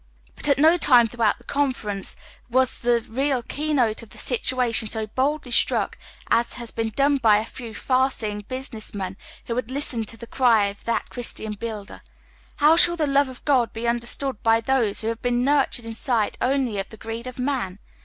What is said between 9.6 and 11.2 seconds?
listened to the cry of that